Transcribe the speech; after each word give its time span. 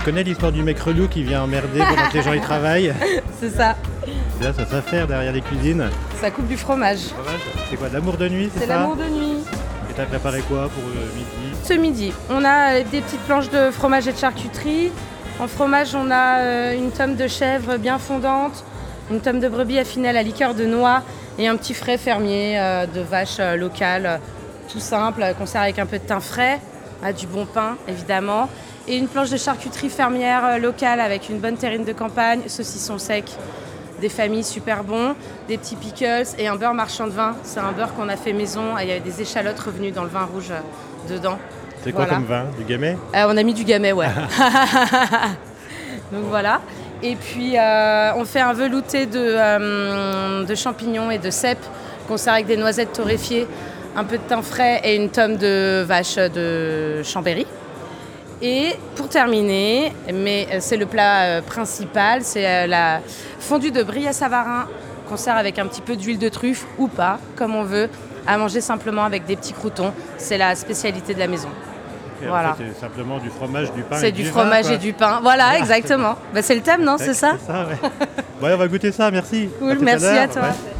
connais 0.00 0.22
l'histoire 0.22 0.52
du 0.52 0.62
mec 0.62 0.78
relou 0.78 1.08
qui 1.08 1.22
vient 1.22 1.42
emmerder 1.42 1.78
pendant 1.78 2.08
que 2.08 2.16
les 2.16 2.22
gens 2.22 2.32
y 2.32 2.40
travaillent 2.40 2.92
C'est 3.40 3.50
ça. 3.50 3.76
Là, 4.40 4.52
ça 4.52 4.66
ça 4.66 4.82
faire 4.82 5.06
derrière 5.06 5.32
les 5.32 5.40
cuisines. 5.40 5.88
Ça 6.20 6.30
coupe 6.30 6.48
du 6.48 6.56
fromage. 6.56 6.98
Fromage, 7.08 7.40
C'est 7.70 7.76
quoi, 7.76 7.88
de 7.88 7.94
l'amour 7.94 8.16
de 8.16 8.28
nuit, 8.28 8.50
c'est 8.56 8.66
l'amour 8.66 8.96
de 8.96 9.04
nuit. 9.04 9.38
Et 9.90 9.94
t'as 9.94 10.06
préparé 10.06 10.40
quoi 10.40 10.68
pour 10.68 10.82
euh, 10.82 11.16
midi 11.16 11.56
Ce 11.62 11.72
midi, 11.74 12.12
on 12.30 12.44
a 12.44 12.80
des 12.80 13.00
petites 13.00 13.20
planches 13.20 13.50
de 13.50 13.70
fromage 13.70 14.08
et 14.08 14.12
de 14.12 14.18
charcuterie. 14.18 14.90
En 15.38 15.46
fromage, 15.46 15.94
on 15.94 16.10
a 16.10 16.38
euh, 16.38 16.74
une 16.74 16.90
tome 16.90 17.14
de 17.14 17.28
chèvre 17.28 17.76
bien 17.76 17.98
fondante, 17.98 18.64
une 19.10 19.20
tome 19.20 19.38
de 19.40 19.48
brebis 19.48 19.78
affinée 19.78 20.08
à 20.08 20.12
la 20.12 20.22
liqueur 20.22 20.54
de 20.54 20.64
noix 20.64 21.02
et 21.38 21.46
un 21.46 21.56
petit 21.56 21.74
frais 21.74 21.98
fermier 21.98 22.58
euh, 22.58 22.86
de 22.86 23.00
vache 23.00 23.38
locale, 23.56 24.20
tout 24.72 24.80
simple, 24.80 25.24
qu'on 25.38 25.46
sert 25.46 25.60
avec 25.60 25.78
un 25.78 25.86
peu 25.86 25.98
de 25.98 26.04
thym 26.04 26.20
frais, 26.20 26.60
ah, 27.04 27.12
du 27.12 27.26
bon 27.26 27.46
pain 27.46 27.76
évidemment, 27.86 28.48
et 28.88 28.96
une 28.96 29.08
planche 29.08 29.30
de 29.30 29.36
charcuterie 29.36 29.90
fermière 29.90 30.44
euh, 30.44 30.58
locale 30.58 31.00
avec 31.00 31.28
une 31.28 31.38
bonne 31.38 31.56
terrine 31.56 31.84
de 31.84 31.92
campagne, 31.92 32.40
saucisson 32.48 32.98
sec, 32.98 33.24
des 34.00 34.08
familles 34.08 34.44
super 34.44 34.82
bons, 34.84 35.14
des 35.48 35.56
petits 35.58 35.76
pickles 35.76 36.24
et 36.38 36.48
un 36.48 36.56
beurre 36.56 36.74
marchand 36.74 37.06
de 37.06 37.12
vin. 37.12 37.36
C'est 37.44 37.60
un 37.60 37.72
beurre 37.72 37.94
qu'on 37.94 38.08
a 38.08 38.16
fait 38.16 38.32
maison, 38.32 38.76
il 38.80 38.88
y 38.88 38.90
avait 38.90 39.00
des 39.00 39.20
échalotes 39.22 39.58
revenues 39.60 39.92
dans 39.92 40.02
le 40.02 40.08
vin 40.10 40.24
rouge 40.24 40.50
euh, 40.50 41.14
dedans. 41.14 41.38
C'est 41.84 41.92
quoi 41.92 42.04
Voilà. 42.06 42.14
comme 42.18 42.24
vin 42.26 42.44
Du 42.58 42.64
gamay? 42.64 42.96
Euh, 43.14 43.26
on 43.28 43.36
a 43.36 43.42
mis 43.42 43.54
du 43.54 43.64
gamay, 43.64 43.92
ouais. 43.92 44.06
Donc 46.12 46.24
voilà. 46.28 46.60
Et 47.02 47.16
puis 47.16 47.58
euh, 47.58 48.12
on 48.16 48.24
fait 48.24 48.40
un 48.40 48.52
velouté 48.54 49.06
de, 49.06 49.18
euh, 49.20 50.44
de 50.44 50.54
champignons 50.54 51.10
et 51.10 51.18
de 51.18 51.30
cèpes 51.30 51.64
qu'on 52.08 52.16
sert 52.16 52.32
avec 52.34 52.46
des 52.46 52.56
noisettes 52.56 52.92
torréfiées, 52.92 53.46
un 53.96 54.04
peu 54.04 54.18
de 54.18 54.22
thym 54.28 54.42
frais 54.42 54.80
et 54.84 54.96
une 54.96 55.08
tome 55.10 55.36
de 55.36 55.84
vache 55.86 56.16
de 56.16 57.02
Chambéry. 57.02 57.46
Et 58.42 58.74
pour 58.96 59.08
terminer, 59.08 59.92
mais 60.12 60.46
euh, 60.52 60.56
c'est 60.60 60.76
le 60.76 60.86
plat 60.86 61.22
euh, 61.22 61.40
principal, 61.40 62.22
c'est 62.22 62.46
euh, 62.46 62.66
la 62.66 63.00
fondue 63.38 63.70
de 63.70 63.82
brie 63.82 64.06
à 64.06 64.12
savarin 64.12 64.66
qu'on 65.08 65.16
sert 65.16 65.36
avec 65.36 65.58
un 65.58 65.66
petit 65.66 65.80
peu 65.80 65.96
d'huile 65.96 66.18
de 66.18 66.28
truffe 66.28 66.66
ou 66.78 66.88
pas, 66.88 67.18
comme 67.36 67.54
on 67.54 67.62
veut, 67.62 67.88
à 68.26 68.36
manger 68.36 68.60
simplement 68.60 69.04
avec 69.04 69.24
des 69.26 69.36
petits 69.36 69.52
croutons. 69.52 69.92
C'est 70.18 70.36
la 70.36 70.54
spécialité 70.56 71.14
de 71.14 71.20
la 71.20 71.26
maison. 71.28 71.48
Et 72.22 72.26
Voilà. 72.26 72.50
en 72.50 72.54
fait, 72.54 72.64
C'est 72.74 72.80
simplement 72.80 73.18
du 73.18 73.30
fromage, 73.30 73.72
du 73.72 73.82
pain. 73.82 73.96
C'est 73.98 74.12
du 74.12 74.24
fromage 74.24 74.70
et 74.70 74.78
du 74.78 74.92
pain. 74.92 75.20
Voilà, 75.22 75.58
exactement. 75.58 76.16
Bah, 76.34 76.42
c'est 76.42 76.54
le 76.54 76.62
thème, 76.62 76.82
non 76.84 76.96
C'est 76.98 77.14
ça 77.14 77.36
ça, 77.46 77.66
ouais. 77.66 77.76
bon, 78.40 78.46
allez, 78.46 78.54
on 78.54 78.58
va 78.58 78.68
goûter 78.68 78.92
ça, 78.92 79.10
merci. 79.10 79.48
Cool, 79.58 79.72
à 79.72 79.74
merci 79.76 80.06
à 80.06 80.28
toi. 80.28 80.42
ouais. 80.42 80.73